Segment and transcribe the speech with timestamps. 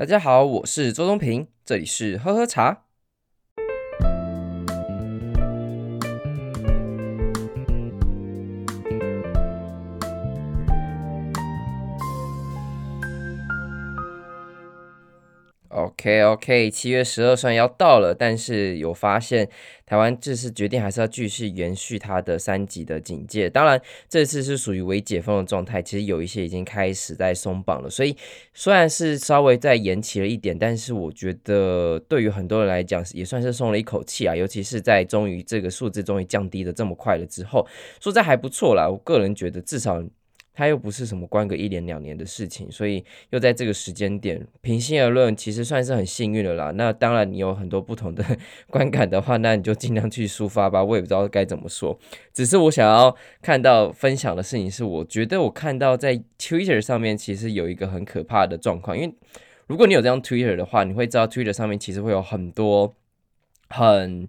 [0.00, 2.84] 大家好，我是周东平，这里是喝喝茶。
[16.00, 19.46] OK OK，七月十二虽然要到了，但是有发现
[19.84, 23.50] 台湾这次决定还是要继续延续它的三级的警戒。
[23.50, 23.78] 当然，
[24.08, 27.90] 这次是属于微解封的状态，其实有一些已经开始在松绑了。
[27.90, 28.16] 所以
[28.54, 34.34] 虽然是稍微再延期了一点，但是我觉得对于很多人来讲也算是松了一口气啊。
[34.34, 37.66] 尤其是在终于这个数字终于降低的这么快了之后，
[38.00, 38.88] 说这还不错啦。
[38.88, 40.02] 我个人觉得至少。
[40.60, 46.70] 它又不是什么关个一年两年的事情，所以又在这个时间点，平心而论，其实算是很幸运的啦。
[46.72, 48.22] 那当然，你有很多不同的
[48.68, 50.84] 观感的话，那你就尽量去抒发吧。
[50.84, 51.98] 我也不知道该怎么说，
[52.34, 59.14] 只是我想要看到分享的事情是，我觉得我看到在 Twitter 上面其实有一个很可怕的状况，因为
[59.66, 62.94] 如果你有这样 Twitter 的话，你会知道 Twitter 上面其实会有很多
[63.70, 64.28] 很。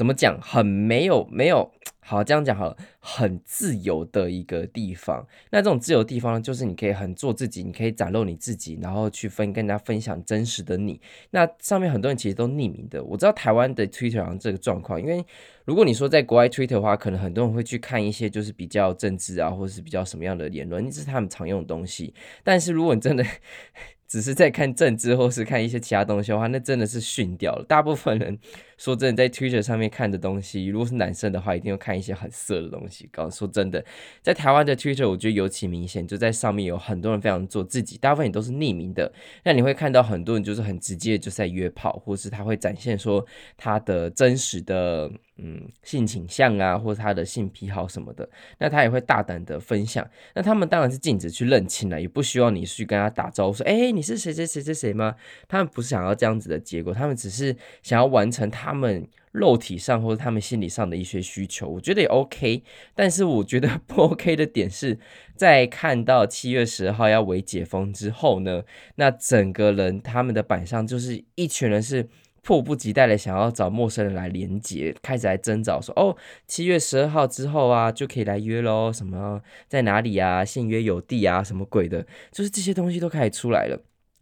[0.00, 0.40] 怎么讲？
[0.40, 1.70] 很没有没有
[2.00, 5.26] 好，这样讲好了，很自由的一个地方。
[5.50, 10.98] 那这种自由的地方，就是你可以很做自己，你可以展露你自己，然后去分跟大家分享真实的你。
[11.32, 13.04] 那上面很多人其实都匿名的。
[13.04, 15.22] 我知道台湾的 Twitter 好像这个状况，因为
[15.66, 22.14] 如果你说在国外 Twitter 的话，可能很多人会去看一些就是比较政治啊，或者是比较什么样的言论，这是他们常用的东西。
[22.42, 23.22] 但是如果你真的
[24.08, 27.64] 只是在看政治，或是看一些其他东西的话，那真的是逊掉了。
[27.68, 28.36] 大部分人
[28.80, 33.06] 说真的，在 Twitter 上面看的东西，如果是男生的话，一定要看一些很色的东西。
[33.12, 33.84] 刚说真的，
[34.22, 39.12] 在台湾的 Twitter，我觉得尤其明显，就在上面有很多人非常做自己，大部分也都是匿名的。
[39.44, 43.24] 那你会看到很多人就是很直接，就是在约炮，或是他会展现说
[43.58, 45.12] 他的真实的。
[45.42, 48.28] 嗯，性倾向啊，或者他的性癖好什么的，
[48.58, 50.06] 那他也会大胆的分享。
[50.34, 55.14] 那他们当然是禁止去认亲了，也不需要你去跟他打招呼说，哎、你是谁谁谁谁谁吗？
[55.48, 61.68] 他们不是想要这样子的结果，他们只是想要完成他他们肉体上 或者他们心理上的一些需求。
[61.68, 62.62] 我觉得也 OK，
[62.94, 64.98] 但是我觉得 不 OK 的点是
[65.36, 68.62] 在看到七月十号要为解封之后呢，
[68.96, 72.08] 那整个人他们的板上就是一群人是。
[72.42, 76.16] 迫不及待的想要找陌生人来连接，开始来征找说哦，
[76.46, 83.78] 七月十二号之后啊，就可以来约喽，什么在哪里啊，现约有地啊，什么鬼的，就是这些东西都开始出来了。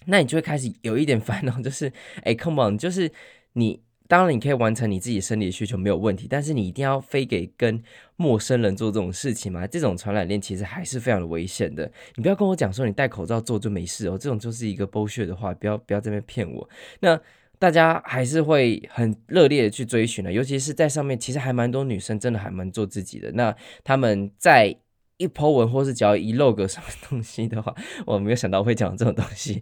[0.06, 1.92] 那你就会开始有一点烦恼，就是
[2.24, 3.08] 哎，come on，就是
[3.52, 7.80] 你当然你可以完成你自己生理的需求没有问题，但是你一定要非给跟
[8.16, 9.64] 陌生人做这种事情吗？
[9.66, 11.88] 这种传染链其实还是非常的危险的。
[12.16, 16.68] 你不要跟我讲说你戴口罩做就没事哦，这种就是一个剥削的话，不要不要在那边骗我。
[16.98, 17.20] 那。
[17.60, 23.32] 大家还是会很热烈的去追寻的，尤其是在上面，其实还蛮多女生真的还蛮做自己的。
[23.32, 23.52] 那
[23.82, 24.72] 他们在
[25.16, 27.74] 一 po 文或是只要一露个什么东西的话，
[28.06, 29.60] 我没有想到会讲这种东西，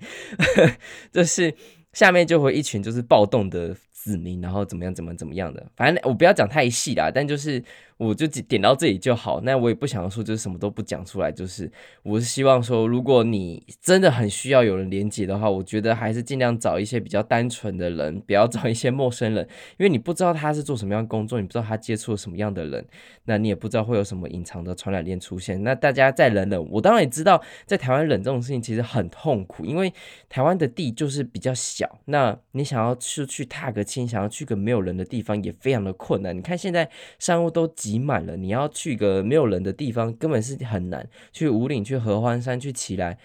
[1.11, 1.55] 就是
[1.95, 3.75] 下面就会一群就是暴动的
[4.07, 7.63] 子民，然后怎么样怎么怎么样的，反正我不要讲太细啦，但就是。
[7.99, 11.73] 我就点到这里就好，那我也不想说就是什么都不讲出来，就是
[12.03, 22.87] 我是希望说，如果你真的很需要有人连接的话，我觉得还是尽量找一些比较单纯的人，不要找一些陌生人，因为你不知道他是做什么样的工作，你不知道他接触了什么样的人，
[23.25, 25.65] 那你也不知道会有什么隐藏的传染链出现。
[25.65, 29.91] 那大家再忍忍，我当然也知道在台湾忍这种事情其实很痛苦，因为
[30.29, 36.37] 台湾的地就是比较小，那你想要出去踏个青，想要去个没有人的地方也非常的困难。
[36.37, 37.67] 你看现在商务都。
[37.77, 41.09] 挤满了，你要去个没有人的地方，根本是很难。
[41.31, 43.17] 去武岭、去合欢山、去奇莱，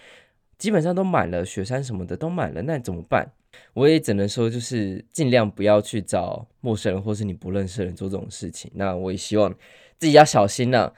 [0.58, 3.32] 基本上都满了，雪山什么的都满了，那怎么办？
[3.72, 8.70] 我也只能说，就是尽量不要去找陌生人或是你不认识的人做这种事情。
[8.74, 9.52] 那我也希望
[9.98, 10.94] 自己要小心了、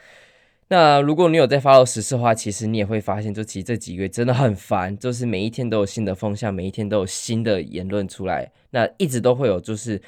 [0.74, 10.02] 那如果你有在 follow 时事的话，其实你也会发现，就其实这几个月真的很烦，就是每一天都有新的风向，每一天都有新的言论出来，那一直都会有就是。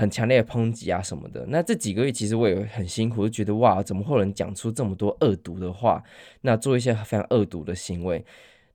[0.00, 6.00] 很强烈的抨击啊什么的，那这几个月其实我也很辛苦，就觉得哇，怎么会有人讲出这么多恶毒的话？
[6.42, 8.24] 那做一些非常恶毒的行为。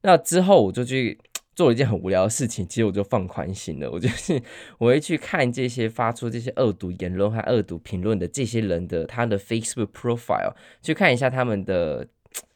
[0.01, 1.17] 那之后我就去
[1.55, 4.41] 做了一件很无聊的事情，其实我就放宽心了，我就是
[4.77, 12.07] 我会去看这些发出这些恶毒言论和恶毒评论的这些人的他的 Facebook profile，去看一下他们的。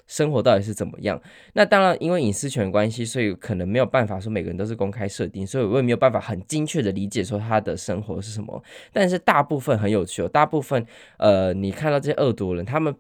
[0.10, 1.22] 生活到底是怎么样？
[1.52, 8.64] 那当然，因为隐私权关系，所以可能没有办法说每个人都是公开设定，所以我也没有办法很精确的理解说他的生活是什么。
[8.94, 10.86] 但是大部分很有趣，大部分
[11.18, 12.96] 呃，你看到这些恶毒人，他们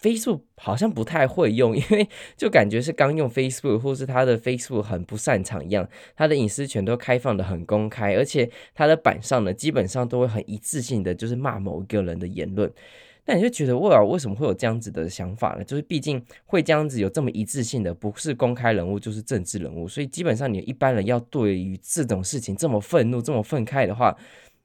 [0.00, 12.72] Facebook 好像不太会用， 因为就感觉是刚用 Facebook，或是他的 Facebook 很不擅长一样，他的隐私权都开放的很公开，而且他的板上呢，基本上都会很一致性的就是骂某一个人的言论。
[13.30, 15.62] 那你就觉得，哇，为什么会有这样子的想法呢？
[15.62, 24.16] 就是毕竟会这样子有这么一致性的，不是公开人物就是政治人物，所以基本上你一般人要对于这种事情这么愤怒、这么愤慨的话，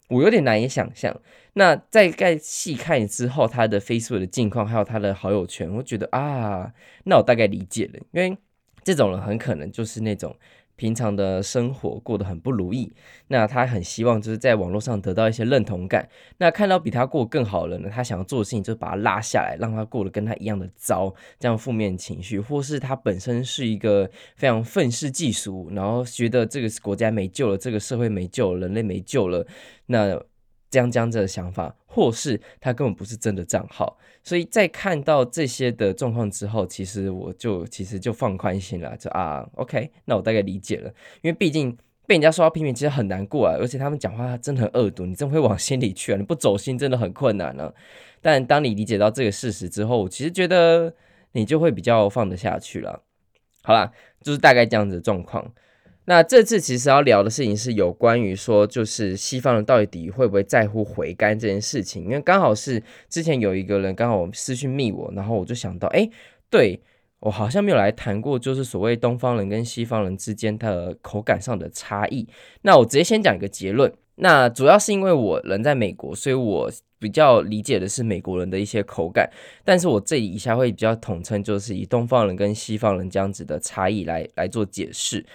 [0.09, 1.19] 我有点难以想象。
[1.53, 6.73] 那再再细看之后，他的 Facebook 的近况，还有他的好友圈，我觉得啊，
[7.05, 8.37] 那我大概理解了，因为
[8.83, 10.35] 这种人很可能就是那种。
[10.83, 12.91] 平常的生活过得很不如意，
[13.29, 16.09] 那他很希望就是在网络上得到一些认同感。
[16.39, 29.47] 那看到比他过得更好的人呢，他想要做的事情就是把他拉下来，让他过得跟他一样的糟，这样负面情绪，或是他本身是一个非常愤世嫉俗，然后觉得这个国家没救了，这个社会没救了，人类没救了，
[29.85, 30.21] 那。
[30.69, 40.89] 这样这样子的想法，或是他根本不是真的账号，所以在看到这些的状况之后，其实我就其实就放宽心了，就啊，OK，那我大概理解了，
[41.21, 47.71] 因为毕竟被人家说到批评，其实很难过啊，而且他们讲话真的很恶毒，你真会往心里去啊，你不走心真的很困难呢、
[48.21, 50.91] 但当你理解到这个事实之后，我其实觉得
[51.33, 53.03] 你就会比较放得下去了。
[53.61, 53.91] 好啦，
[54.23, 55.53] 就是大概这样子的状况。
[56.05, 62.03] 那这次其实要聊的事情是有关于说，就是西方人到底会不会在乎回甘这件事情？
[62.03, 66.09] 因为刚好是之前有一个人刚好私讯密我，然后我就想到，哎，
[66.49, 66.79] 对，
[67.19, 72.27] 我好像没有来谈过，就是所谓东方人跟西方人之间的口感上的差异。
[72.63, 76.69] 那我直接先讲一个结论，那主要是因为我人在美国，所以我
[76.99, 79.29] 比较理解的是美国人的一些口感，
[79.63, 85.25] 但是我这里以下会比较统称，就是以东方人跟西方人这样子的差异来来做解释。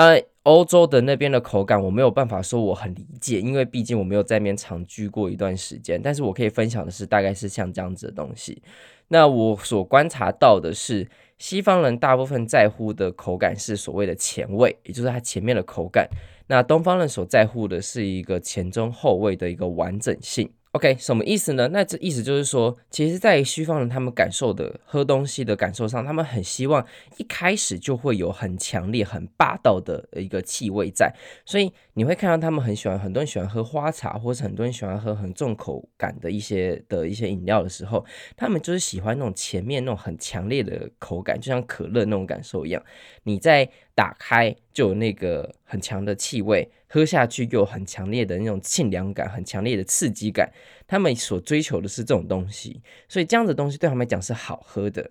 [0.00, 6.00] 当然，欧洲的那边的口感我没有办法说我很理解，因为毕竟我没有在那边长居过一段时间。
[6.02, 8.62] 但是我可以分享的是，大概是像这样子的东西。
[9.08, 11.06] 那我所观察到的是，
[11.36, 16.08] 西方人大部分在乎的口感是所谓的前味，也就是它前面的口感。
[16.46, 20.50] 那东方人所在乎的是一个前中后味的一个完整性。
[20.72, 21.66] OK，什么意思呢？
[21.72, 26.86] 那这意思就是说，其实，在西方人他们感受的喝东西的感受上，他们很希望
[27.16, 31.12] 一开始就会有很强烈、很霸道的一个气味在。
[31.44, 38.06] 所以你会看到他们很喜欢，很多人喜欢喝花茶，或者很多人喜欢喝很重口感的一些的一些饮料的时候，
[38.36, 42.80] 他们就是喜欢那种前面那种很强烈的口感，就像可乐那种感受一样。
[43.24, 43.68] 你在
[44.00, 46.66] 打开就有那个很强的气味。
[46.88, 50.50] 喝下去又有很强烈的那种沁凉感，很强烈的刺激感。
[50.88, 52.80] 他们所追求的是这种东西，
[53.10, 55.10] 所以这样的东西对他们来讲是好喝的。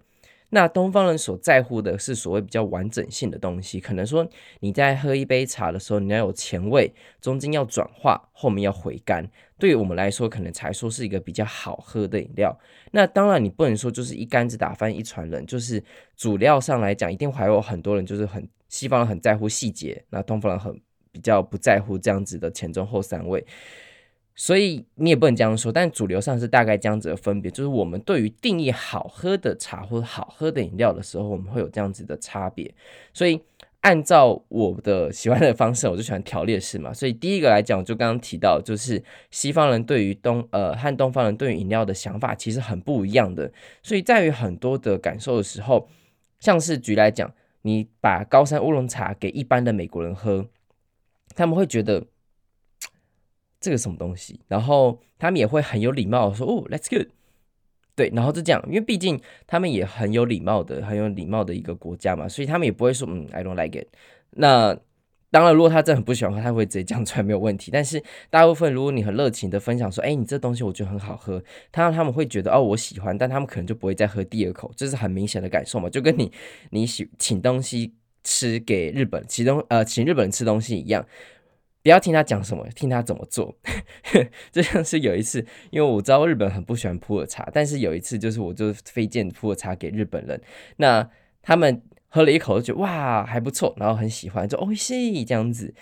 [0.49, 4.27] 那东方人所在乎的是所谓比较完整性的东西，可能说
[4.61, 6.91] 你在喝一杯茶的时候，你要有前味，
[7.21, 9.29] 中间要转化，后面要回甘。
[9.59, 12.57] 对于我们来说，可能才说是一个比较好喝的饮料。
[12.91, 15.83] 那当然，你不能说就是一竿子打翻一船人，就是
[16.17, 20.79] 主料上来讲，一定还有很多人就是很西方人很在乎细节，那东方人很。
[21.11, 23.43] 比较不在乎这样子的前中后三位，
[24.35, 25.71] 所以你也不能这样说。
[25.71, 32.71] 但主流上是大概这样子的分别，就是我们对于定义好喝的茶或者好喝的饮料的时候，我们会有这样子的差别。
[33.11, 33.41] 所以
[33.81, 36.93] 按照我的喜欢的方式，我就喜欢条列式嘛。
[36.93, 43.51] 所以第一个来讲，就刚刚提到，就是西方人对于东呃和东方人对于饮料的想法其实很不一样的。
[43.81, 45.89] 所以在于很多的感受的时候，
[46.39, 50.47] 像是举来讲，你把高山乌龙茶给一般的美国人喝。
[51.35, 52.07] 他们会觉得
[53.61, 57.09] 这个什么东西，然后他们也会很有礼貌的说：“哦，That's good。”
[57.95, 63.87] 对，然后就这样，因为毕竟他们也很有礼貌的、很有礼貌的一个国家嘛，所以他们也不会说：“嗯，I don't like it。”
[64.31, 64.79] 那
[65.31, 67.71] 当然，如果他真的很不喜欢喝，他会直接讲出来没有问题。
[67.71, 76.31] 但是大部分，如果你很热情的分享说：“哎，你这东西我觉得很好喝。”他让他们会觉得：“哦，我喜欢。”但他们可能就不会再喝第二口，这是很明显的感受嘛，就跟你
[76.71, 77.93] 你喜请东西。
[78.21, 81.03] 吃给日本，其中呃，请日本人吃东西一样，
[81.81, 83.57] 不要听他讲什么，听他怎么做。
[84.51, 90.39] 就像是有一次，因为我知道日本很不喜欢普洱茶，但是有一次就是我就推荐普洱茶给日本人，
[90.75, 91.09] 那
[91.41, 95.73] 他们喝了一口就觉得哇还不错，然后很喜欢，就哦西这样子。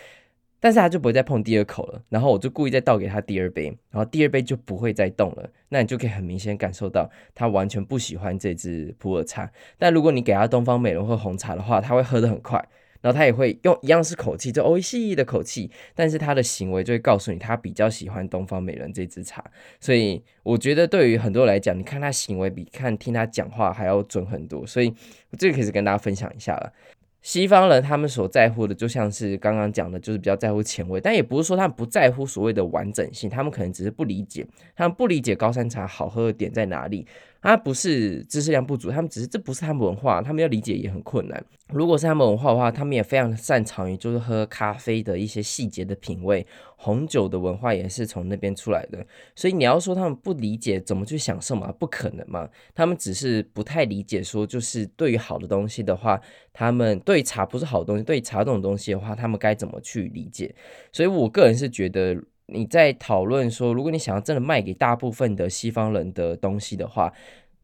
[0.60, 5.48] 但是他就不会再碰第二口了，然后我就故意再倒给他第二杯，然后第二杯就不会再动了。
[5.69, 9.50] 那你就可以很明显感受到他完全不喜欢这支普洱茶。
[9.77, 12.67] 但如果你给他东方美人或红茶的话，他会喝得很快，
[13.07, 19.41] 然后他也会用一样是口气，就哦西的口气，但是他的行为就会告诉你他比较喜欢东方美人这支茶。
[19.79, 24.67] 所以我觉得对于很多人来讲，你看他行为比看听他讲话还要准很多。
[24.67, 24.93] 所以
[25.37, 26.73] 这个可以跟大家分享一下了。
[27.21, 34.45] 西方人他们所在乎的，就像是刚刚讲的，就是比较在乎前味，但也不是说他们不在乎所谓的完整性，他们可能只是不理解，
[34.75, 37.07] 他们不理解高山茶好喝的点在哪里。
[37.41, 41.44] 他不是知识量不足，他们只是这不是他们文化，他们要理解也很困难。
[41.70, 49.06] 如果是他们文化的话，他们也非常擅长于就是喝咖啡的一些细节的品味，红酒的文化也是从那边出来的。
[49.36, 52.50] 所以你要说他们不理解怎么去享受嘛，不可能嘛。
[52.74, 56.20] 他们只是不太理解说，就是对于好的东西的话，
[56.53, 60.53] 他们对茶不是好东西，对茶这种东西的话，他们该怎么去理解？
[60.91, 62.17] 所以我个人是觉得。
[62.47, 67.13] 你在讨论说，如果你想要真的卖给大部分的西方人的东西的话，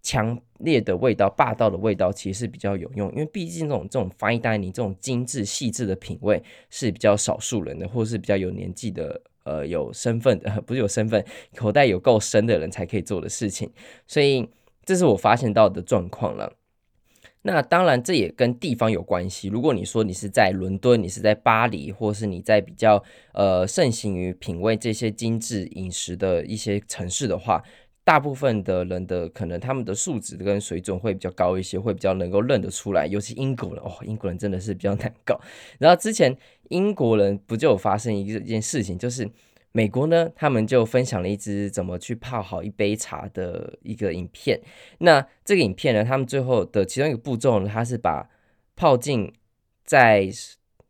[0.02, 11.24] 强烈的味道、霸道的味道其实是比较有用，因为毕竟这种这种 fine dining 这种精致细致的品味是比较少数人的，或是比较有年纪的，呃，有身份的，不是有身份，
[11.56, 13.72] 口袋有够深的人才可以做的事情，
[14.06, 14.50] 所以
[14.84, 16.52] 这是我发现到的状况了。
[17.46, 19.50] 那当然，这也跟地方有关系。
[19.50, 27.62] 如果你说你是在伦敦，你是在巴黎，或是你在比较呃盛行于品味这些精致饮食的一些城市的话，
[28.06, 33.06] 大部分的人的可能他们的素质跟水准会比较高一些，会比较能够认得出来。
[33.06, 35.38] 尤其英国人哦，英国人真的是比较难搞。
[35.80, 36.34] 然后之前
[36.70, 39.30] 英国人不就有发生一一件事情，就是。
[39.76, 44.62] 美国呢，他们就分享了一支怎么去泡好一杯茶的一个影片。
[45.00, 48.30] 那这个影片呢，他们最后的其中一个步骤呢，他是把
[48.76, 49.34] 泡进
[49.84, 50.30] 在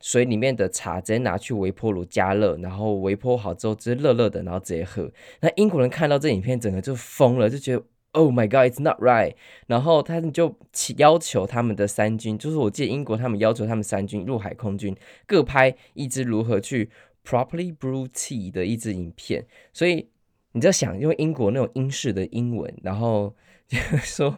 [0.01, 5.09] 水里面的茶直接拿去微波炉加热，然后微波好之后直接热热的，然后直接喝。
[5.39, 9.35] 那英国人看到这影片，整个就疯了，就觉得 Oh my God, it's not right。
[9.67, 10.53] 然后他们就
[10.97, 14.93] 要求他们的三军，就是我记得英国他们要求他们三军陆海空军
[15.25, 16.89] 各拍一支如何去。
[17.25, 20.09] Properly brew tea 的一支影片，所以
[20.51, 23.33] 你在想用英国那种英式的英文，然后
[23.65, 24.37] 就 说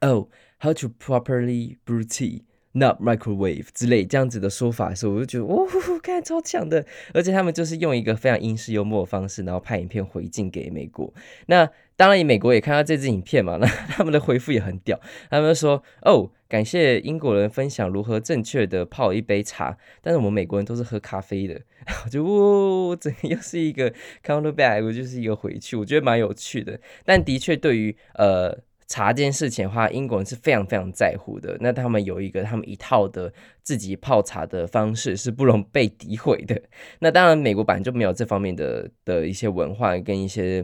[0.00, 0.28] ，Oh,
[0.60, 5.68] how to properly brew tea, not microwave 之类这样子的说法的时候，我就觉得，哦，
[6.02, 11.12] 看超强的，而且他们就是用一个非常英式幽默的方式，然后拍影片回敬给美国。
[11.46, 11.70] 那
[12.02, 14.98] 当然，美国也看到这支影片嘛， 那他们的回复也很屌，
[15.30, 16.30] 他们说，哦。
[16.48, 21.58] 感谢英国人分享如何正确的泡一杯茶，但是我们美国人都是喝咖啡的，
[22.04, 23.90] 我就呜，这又是一个
[24.22, 26.78] counter back，我就是一个回去，我觉得蛮有趣的。
[27.06, 28.54] 但的确，对于呃
[28.86, 31.56] 茶这件事情的话，英国人是非常非常在乎的。
[31.60, 33.32] 那他们有一个他们一套的
[33.62, 36.60] 自己泡茶的方式，是不容被诋毁的。
[36.98, 40.62] 那当然，美国本来就没有这方面的的一些文化跟一些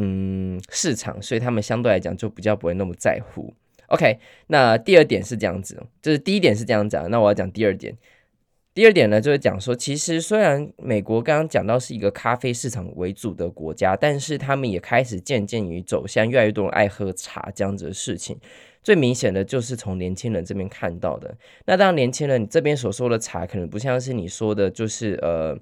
[0.00, 3.52] 嗯市场，所以他们相对来讲就比较不会那么在乎。
[3.88, 7.96] OK，那第二点是这样子，就是第一点是这样讲，那我要讲第二点。
[8.74, 18.38] 第二点呢，就是讲说，其实虽然美国刚刚讲到是一个咖啡市场为主的国家，但是他们也开始渐渐于走向越来越多人爱喝茶这样子的事情。
[18.82, 21.36] 最明显的就是从年轻人这边看到的。
[21.64, 25.58] 那当然，年轻人你这边所说的茶，可能不像是你说的，就是呃。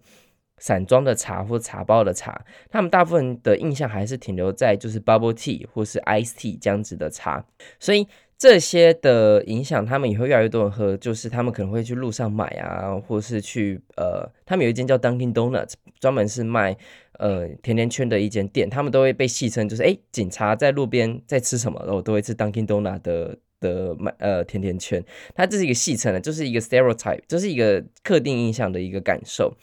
[0.58, 7.44] 散装的茶或茶包的茶，他们大部分的印象还是停留在就是 bubble tea 或是 ice tea 这样子的茶，
[7.78, 8.06] 所以
[8.38, 16.76] 这些的影响，他们也会越来越多人喝，就是他们可能会去路上买啊，或是去呃，他们有一间叫 Dunkin' Donuts，专门是卖
[17.18, 25.02] 呃甜甜圈的一间店，他们都会被戏称就是哎，警察在路边在吃什么，然后都会吃 Dunkin' Donuts 的的卖呃甜甜圈，
[25.34, 29.56] 它这是一个戏称的，就是一个 stereotype，就是一个特定印象的一个感受，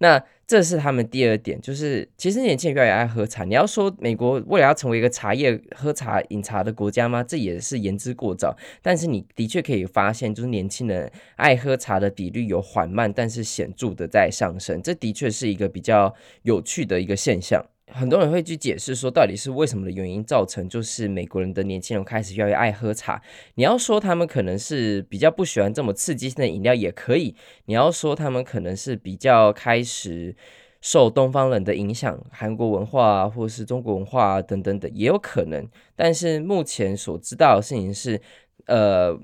[0.00, 0.22] 那。
[0.50, 3.44] 这是他们第二点，就是其实年轻人越来越爱喝茶。
[3.44, 7.22] 你要说美国未来要成为一个茶叶、喝茶、饮茶的国家吗？
[7.22, 8.56] 这也是言之过早。
[8.82, 14.82] 但是你的确可以发现，就是年轻人爱喝茶的比率有缓慢但是显著的在上升。
[14.82, 17.64] 这的确是一个比较有趣的一个现象。
[17.92, 23.20] 很多人会去解释说，到底是为什么的原因造成，就是美国人的年轻人开始越来越爱喝茶。
[23.54, 27.34] 你要说他们可能是比较不喜欢这么刺激性的饮料，也可以；
[27.66, 30.34] 你要说他们可能是比较开始
[30.80, 35.68] 受东方人的影响，韩国文化啊，或是中国文化啊等等，也有可能。
[35.94, 38.20] 但是目前所知道的事情是，
[38.66, 39.20] 呃。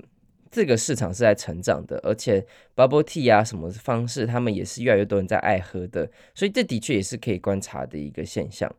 [0.57, 2.43] 这个市场是在成长的，而且
[2.75, 8.73] bubble tea 啊，什么方式，他们也是越来越多人在爱喝的，所以这的确也是可以观察的一个现象。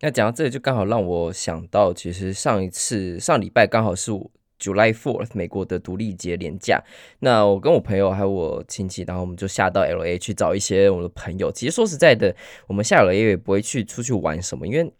[0.00, 4.10] 那讲到这里，就刚好让我想到，其实上一次上礼拜刚好是
[4.58, 6.82] July Fourth 美国的独立节连假，
[7.20, 11.52] 那我跟我朋友还有我亲戚，然后我们就下到 LA 去找一些我的朋友。
[11.52, 12.34] 其实说实在的，
[12.66, 14.92] 我们下 LA 也不会去出去玩什么，因为。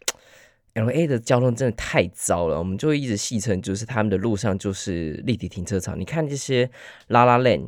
[0.73, 5.99] L A 的交通真的太糟了，我们就会一直戏称，就是他们的路上就是立体停车场。
[5.99, 6.69] 你看这些
[7.07, 7.61] 拉拉链，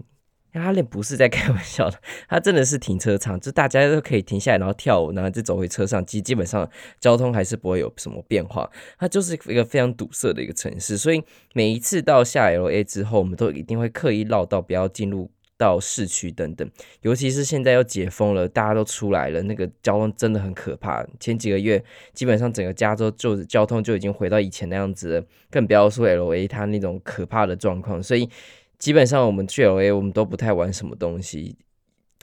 [0.53, 6.05] 拉拉链不是在开玩笑的，它真的是停车场，就大家都可以停下来，然后跳舞，然后再走回车上。
[6.05, 6.69] 基基本上
[6.99, 10.97] 交通还是不会有什么变化，它就是一个非常堵塞的一个城市。
[10.97, 11.21] 所以
[11.53, 15.29] 每一次到下 L A 之后，我们都一定会刻意绕道，不要进入。
[15.63, 16.69] 到市区等等。
[17.01, 21.05] 尤其是现在又解封了，大家都出来了，那个交通真的很可怕。
[21.19, 28.01] 前几个月基本上整个加州就交通就已经回到以前那样子，更不要说 LA 它那种可怕的状况。
[28.03, 28.29] 所以
[28.77, 31.55] 基本上我们去 LA 我们都不太玩什么东西。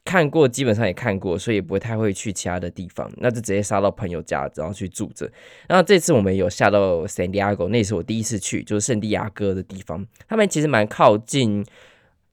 [0.03, 5.31] 看过，基本上也看过，所以也不会太会去其他的地方，那就直接杀到朋友家，然后去住着。
[5.69, 10.05] 然后这次我们有下到 San Diego，那也是我第一次去，就是圣地亚哥的地方。
[10.27, 11.65] 他们其实蛮靠近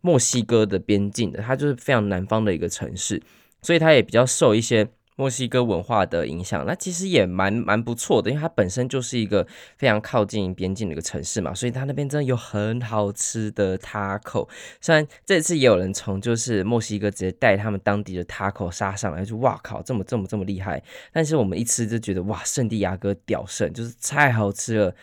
[0.08, 3.22] 墨西哥的边境的，它就是非常南方的一个城市，
[3.62, 4.88] 所以它也比较受一些。
[5.20, 14.48] 墨西哥文化的影响，那其实也蛮蛮不错的，因为它本身就是一个非常靠近边境的一个城市嘛，所以它那边真的有很好吃的 taco。
[14.80, 20.84] 虽然这次也有人从就是墨西哥直接带他们当地的 taco 杀上来，就哇靠，这么这么这么厉害！
[21.12, 24.94] 但是我们一吃就觉得哇，圣地亚哥屌胜，就是太好吃了。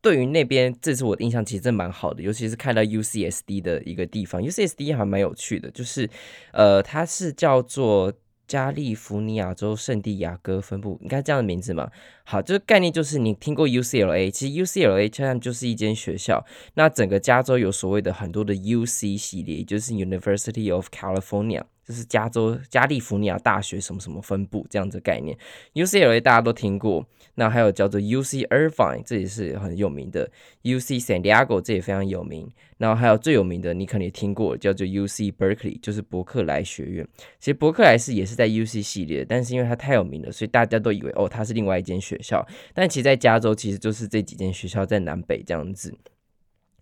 [0.00, 6.08] 对于那边，这次我的印象其实真蛮好的，尤其是看到 UCSD 的一个地方，UCSD 还蛮有趣的，就是
[6.52, 8.12] 呃，它是叫做。
[8.48, 11.90] 加利福尼亚州圣地亚哥分部，应该这样的名字嘛？
[12.24, 16.42] 好，这个概念就是你听过 UCLA，其实 UCLA 实际上就是一间学校。
[16.72, 21.64] 那整个加州有所谓的很多的 UC 系列，也就是 University of California。
[21.88, 25.34] 就是加州加利福尼亚大学什么什么分部这样子概念
[25.72, 27.02] ，UCLA 大家都听过，
[27.36, 30.30] 那还有叫做 UC Irvine，这也是很有名的
[30.64, 37.08] ，UC San Diego 这也非常有名，然后还有最有名的你可能也听过，叫做 UC Berkeley，就是伯克莱学院。
[37.38, 45.96] 其实伯克莱是也是在 UC 系列，但是因为它太有名了，所以大家都以为哦它是另外一间学校，但其实在加州其实就是这几间学校在南北这样子。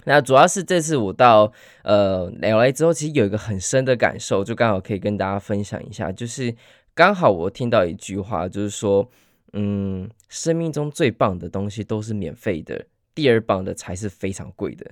[0.07, 6.55] 那主要是这次我到呃 LA 之后，其实有一个很深的感受，就刚好可以跟大家分享一下，就是
[6.95, 9.11] 刚好我听到一句话，就是说，
[9.53, 14.87] 嗯，生命中最棒的东西都是免费的，第二棒的才是非常贵的。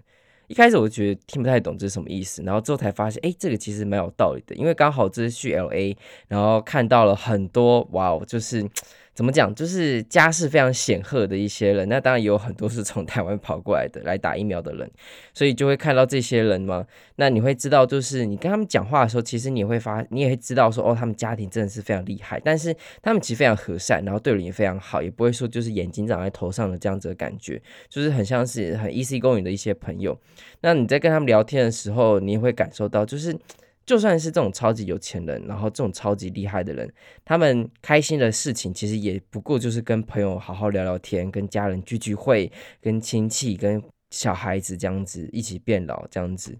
[0.48, 5.96] 一开始我觉得听不太懂这是什么意思，然后之后才发现，哎，这个其实蛮有道理的，因为刚好这次去 LA，
[6.28, 8.68] 然后看到了很多，哇哦，就是。
[9.14, 9.54] 怎么讲？
[9.54, 14.90] 就是家世非常显赫的一些人，那当然也有很多是从台湾跑过来的来打疫苗的人，
[15.32, 16.84] 所以就会看到这些人嘛。
[17.14, 30.18] 那你会知道，就是你跟他们讲话的时候，其实你会发，你也会知道说，哦，他们家庭真的是非常厉害，但是他们其实非常和善，然后对人也非常好，也不会说就是眼睛长在头上的这样子的感觉，就是很像是很 easy going 的一些朋友。
[30.62, 33.38] 那你在跟他们聊天的时候，你也会感受到，就是。
[33.84, 36.92] 就算是这种超级有钱人，然后这种超级厉害的人，
[37.24, 46.58] 他们开心的事情其实也不过就是跟朋友好好聊聊天，跟家人聚聚会，跟亲戚、跟小孩子这样子一起变老，这样子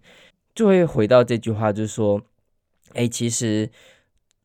[0.54, 2.20] 就会回到这句话，就是说，
[2.92, 3.70] 哎，其实。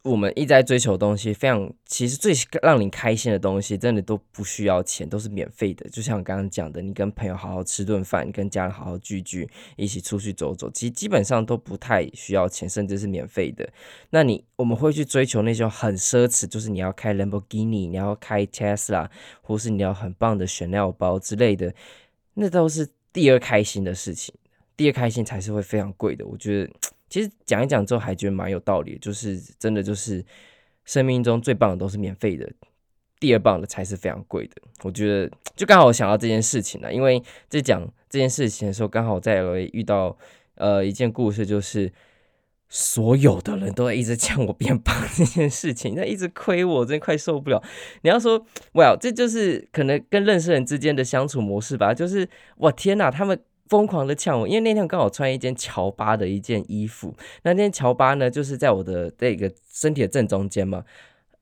[0.09, 5.87] 我们一直在追求的东西，非常其实最让你开心的东西，真的都不需要钱，都是免费的。
[5.89, 13.71] 就像我刚刚讲的，你跟朋友好好吃顿饭，跟家人好好聚聚，一起出去走走，其实基本上都不太需要钱，甚至是免费的。
[14.09, 19.09] 那你我们会去追求那种很奢侈，就是你要开兰博基尼，你要开 Tesla，
[19.43, 21.75] 或是你要很棒的 Chanel 包之类的，
[22.33, 24.33] 那都是第二开心的事情，
[24.75, 26.25] 第二开心才是会非常贵的。
[26.25, 26.71] 我觉得。
[27.09, 30.23] 其实讲一讲之后还觉得蛮有道理，就是真的就是
[30.85, 32.47] 生命中最棒的都是免费的，
[33.19, 34.55] 第二棒的才是非常贵的。
[34.83, 40.15] 我觉得就刚好我想到这件事情了，因为在讲这件事情的时候，刚好在 LA 遇到
[40.55, 41.91] 呃一件故事，就是
[42.69, 47.63] 所有的人都在一直讲我变胖这件事情，那一直亏我，真的快受不了。
[48.03, 53.39] 你要说，Well，这就是可能跟认识人之间的相处模式吧，就是我天哪，他们。
[53.69, 60.83] 疯狂的呛我，因为那天刚好穿一件乔巴的一件衣服，那件乔巴呢，就是在我的这个身体的正中间嘛。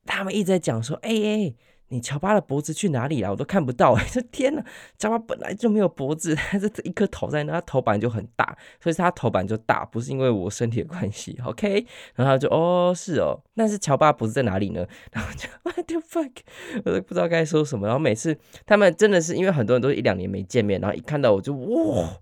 [0.05, 1.53] 他们一直在讲说：“哎、欸、哎，
[1.89, 3.31] 你乔巴的脖子去哪里了？
[3.31, 4.63] 我都看不到。”哎，这天哪，
[4.97, 11.39] 乔巴本来就没有脖子，他 这一颗头在那，他头板就很大，所以他头板就大，不是因为我身体的关系。
[11.45, 14.85] OK，然后他就哦是哦，但是乔巴脖子在哪里呢？
[15.11, 16.31] 然后就 What the fuck，
[16.85, 17.87] 我都不知道该说什么。
[17.87, 22.19] 然后每次他们真的是因为很多人都是一两年没见面，然后一看到我就哇。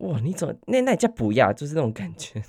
[0.00, 2.40] 哇，你怎么那那叫不要，就是那种感觉，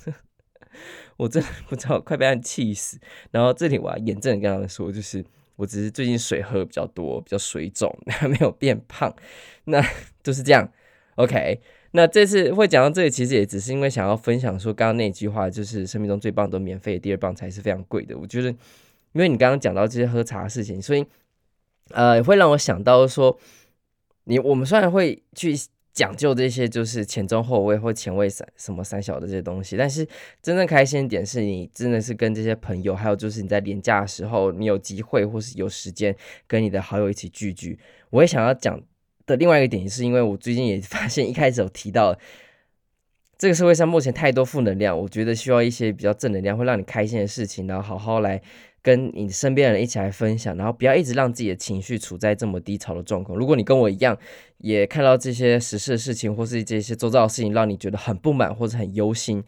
[1.16, 2.96] 我真的不知道，快被他气死。
[3.32, 5.24] 然后这里我要严正的跟他们说，就是
[5.60, 9.14] 我只是最近水喝比较多，比较水肿，还 没有变胖，
[9.64, 9.84] 那
[10.22, 10.66] 就是这样。
[11.16, 18.16] OK，那这次会讲到这里，其实也只是因为想要分享说，刚刚那句话就是生命中最棒都免费，第二棒才是非常贵的。
[18.16, 18.48] 我觉得，
[19.12, 21.04] 因为你刚刚讲到这些喝茶的事情，所以
[21.90, 23.38] 呃，会让我想到说，
[24.24, 25.54] 你我们虽然会去。
[26.00, 30.08] 讲究这些就是前中后卫或前卫三什么三小的这些东西，但是
[30.40, 37.78] 真正开心点是你真的是跟这些朋友，还有就是你在连假的时候，你有机会或是有时间跟你的好友一起聚聚。
[38.08, 38.80] 我也想要讲
[39.26, 42.18] 的另外一个点，是因为我最近也发现一开始有提到，
[43.36, 48.40] 这个社会上目前太多负能量，我觉得需要一些比较正能量，会让你开心的事情，然后好好来
[48.82, 53.38] 跟你身边的人一起来分享，然后不要一直让自己的情绪处在这么低潮的状况。
[53.38, 54.16] 如果你跟我一样，
[54.58, 59.44] 也看到这些时事的事情，或是这些周遭的事情，让你觉得很不满或者很忧心。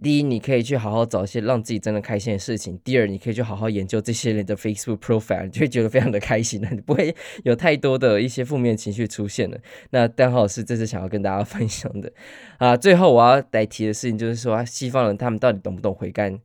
[0.00, 9.58] 第一，你可以去好好找一些让自己真的开心的事情；第二，你可以去好好研究这些人的 Facebook profile，你就会觉得非常的开心了，你不会 有太多的一些负面情绪出现了。
[9.90, 12.12] 那刚好是这次想要跟大家 分享的
[12.58, 12.76] 啊。
[12.76, 16.38] 最后我要来提的事情就是说，西方人他们到底懂不懂回甘？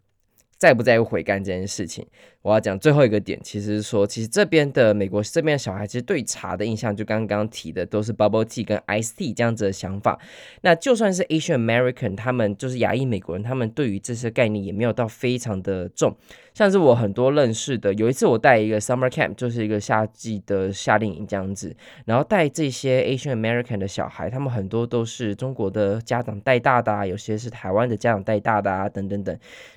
[0.63, 2.07] 在不在乎回甘这件事情，
[2.43, 10.19] 我要讲最后一个点，其实说，其实这边的美国这边的小孩，其实对茶的印象，就刚刚提的，都是 bubble tea 跟 ice tea 这样子的想法。
[10.61, 16.15] 那就算是 Asian American，他们就是亚裔美国人，他们对于这些概念也没有到非常的重。
[16.53, 21.75] 像是我很多认识的，有一次我带一个 summer camp，就是一个夏季的夏令营这样子，
[22.05, 29.35] 然后带这些 Asian American 的小孩，他们很多都是中国的家长带大的啊，有些是台湾的家长带大的啊，等等等。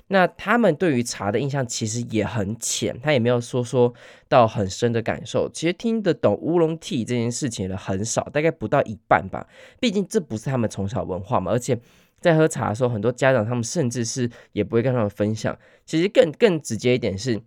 [0.09, 3.93] 那他们对于茶的印象其实也很浅，他也没有说说
[4.27, 5.49] 到很深的感受。
[5.49, 9.47] 其实听得懂乌龙 tea 这件事情的很少，大概不到一半吧。
[9.79, 11.79] 毕竟这不是他们从小文化嘛，而且。
[12.19, 15.55] 在喝茶的时候，很多家长他们甚至是也不会跟他们分享。
[15.85, 17.39] 其实更更直接一点是，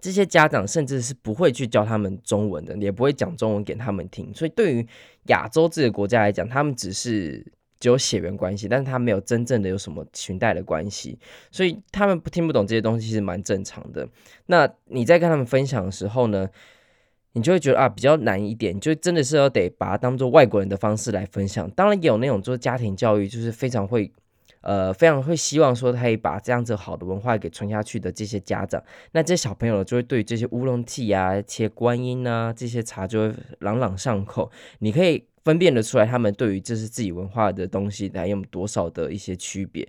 [0.00, 4.32] 这些家长甚至是不会去教他们中文的，也不会讲中文给他们听。
[4.32, 4.86] 所以对于
[5.26, 7.44] 亚洲这个国家来讲，他们只是
[7.82, 11.18] 只有血缘关系，但是他没有真正的有什么裙带的关系，
[11.50, 14.08] 所以他们不听不懂这些东西是蛮正常的。
[14.46, 16.48] 那你在跟他们分享的时候呢？
[17.34, 21.70] 你就会觉得啊，比较难一点，就真的是要得把它当做外国人的方式来分享。
[21.70, 24.12] 当然也有那种做家庭教育，就是非常会，
[24.60, 34.50] 呃，非常会希望说他可以把这样子好的文化给传下去的这些家长，那这些小朋友就会对这些乌龙 tea 啊、切观音啊这些茶就会朗朗上口。
[34.80, 39.86] 你可以分辨得出来，他们对于这是自己文化的东西还有多少的一些区别，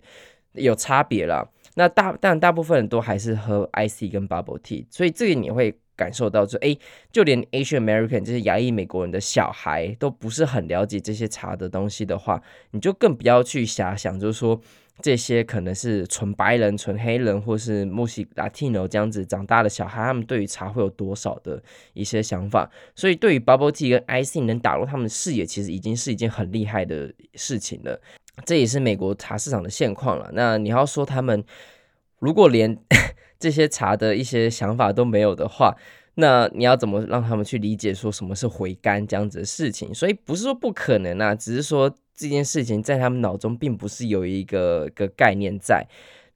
[0.54, 1.48] 有差别啦。
[1.76, 5.76] 那大但大部分人都还是喝 i c 跟 bubble tea，所以这个你会。
[5.96, 6.76] 感受到说，哎，
[7.12, 14.60] 就连 Asian American 这些亚裔美国人的小孩都不是很了解这些茶的东西的话，你就更不要去遐想，就是说
[15.02, 21.62] 这些可能是纯白人、纯黑人，或是墨西 Latino 这样子长大的小孩，他们对于茶会有多少的
[21.94, 22.70] 一些想法？
[22.96, 28.00] 所以，对于 Bubble Tea 跟 Icing 能打入他们的视野，其实已经是一件很厉害的事情了。
[28.46, 30.30] 这也是美国茶市场的现况了。
[30.34, 31.44] 那你要说他们
[32.20, 32.78] 如果连
[33.40, 35.76] 这些茶的一些想法都没有的话，
[36.16, 39.94] 那你要怎么让他们去理解说什么是回甘这样子的事情？
[39.94, 45.88] 所以不是说不可能啊，只是说这件事情在他们脑中并不是有一个个概念在。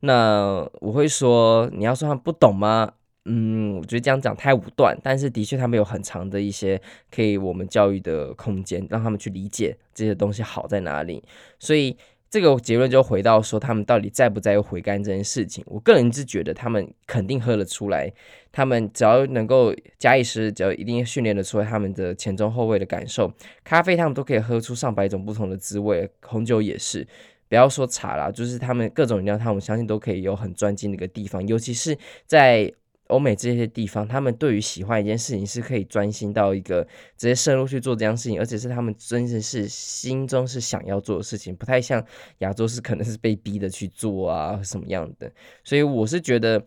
[0.01, 2.93] 那我会说，你要说他不懂吗？
[3.25, 11.23] 嗯，我觉得这样讲太武断，但是的确他们有很长的一些可以我们教育的空间，让他们去理解这些东西好在哪里。
[11.59, 11.97] 所以。
[12.29, 15.63] 这个结论就回到说，他们到底在不在乎回甘这件事情？
[15.67, 18.11] 我个人是觉得他们肯定喝得出来，
[18.51, 23.31] 他们只要能够假以时，只要一定训练得出来他们的前中后味的感受。
[23.63, 27.07] 咖啡他们都可以喝出上百种不同的滋味，红酒也是，
[27.47, 32.73] 不要说茶啦，就是他们各种饮料，他们相信都可以有很专精的一个地方，尤其是在。
[33.07, 36.83] 欧美这些地方，他们对于喜欢一件事情是可以专心到一个
[37.17, 42.03] 直接深入去做这样事情，而且是他们真的是心中是想要做的事情，不太像
[42.39, 45.31] 亚洲是可能是被逼的去做啊什么样的。
[45.63, 46.65] 所以我是觉得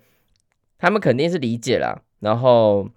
[0.78, 2.88] 他们肯定是理解啦，然后。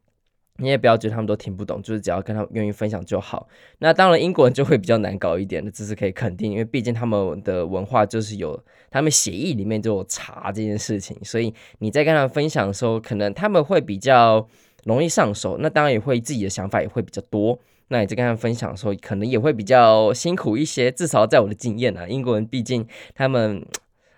[0.58, 3.48] 你也不要觉得他们都听不懂，就是只要跟他愿意分享就好。
[3.80, 14.48] 那当然，英国人就会比较难搞一点的，这是可以肯定，因为毕竟他们的文化就是有他们协议里面就有茶这件事情，所以你在跟他们分享的时候，可能他们会比较
[14.84, 15.58] 容易上手。
[15.60, 17.58] 那当然也会自己的想法也会比较多。
[17.88, 20.92] 那你在跟他们分享的时候，可能也会比较辛苦一些。
[20.92, 23.66] 至少在我的经验啊，英国人毕竟他们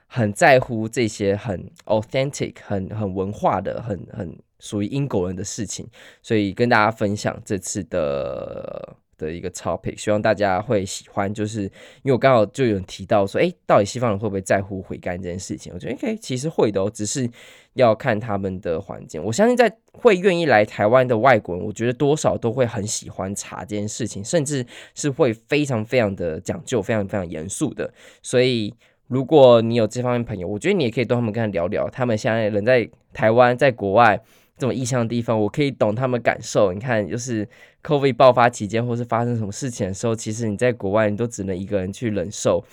[0.07, 4.37] 很在乎这些很 authentic、很很文化的、很很。
[4.59, 5.87] 属于英国人的事情，
[6.21, 11.33] 所以跟大家分享这次的的一个 topic，希望大家会喜欢。
[11.33, 15.71] 就是因为我刚好就有人提到说，诶，到底西方人会不会在乎回甘这件事情？
[15.73, 17.29] 我觉得，OK，其实会的哦，只是
[17.73, 19.23] 要看他们的环境。
[19.23, 27.93] 我相信在会愿意来台湾的外国人，我觉得多少都会很喜欢茶这件事情，甚至是会非常非常的讲究，非常非常严肃的。
[28.21, 28.73] 所以，
[29.07, 34.21] 如果你有这方面朋友，我觉得你也可以跟他们跟他聊聊，他们现在人在台湾，在国外。
[34.57, 36.71] 这么异乡的地方，我可以懂他们感受。
[36.71, 37.47] 你看，就是
[37.83, 42.63] COVID 爆发期间，或是发生什么事情的时候，其实你在国外，你都只能一个人去忍受，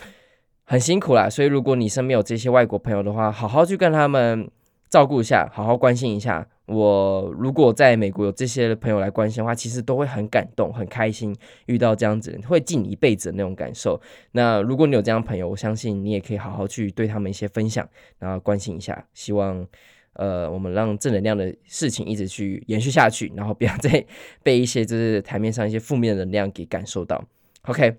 [0.65, 1.29] 很辛苦啦。
[1.29, 4.49] 所以，如果你身边有这些外国朋友的话，好好去跟他们
[4.89, 6.47] 照顾一下，好好关心一下。
[6.67, 14.01] 我如果在美国有这些朋友来关心的话，其实都会很感动、很开心，遇到这样子会记你一辈子的那种感受。
[14.31, 17.87] 那如果你有这样朋友，我相信你也可以好好去对他们一些分享，
[18.21, 19.05] 然后关心一下。
[19.13, 19.67] 希望
[20.15, 24.05] 呃，我们让正能量的事情一直去延续下去，然后不要 再
[24.43, 27.25] 被一些就是台面上一些负面的能量给感受到。
[27.63, 27.97] OK，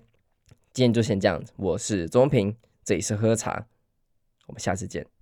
[0.72, 1.52] 今天就先这样子。
[1.56, 3.66] 我是钟平，这里是喝茶，
[4.46, 5.13] 我们下次见。